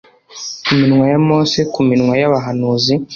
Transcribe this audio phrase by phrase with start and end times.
[0.63, 2.93] Ku minwa ya Mose ku minwa yabahanuzi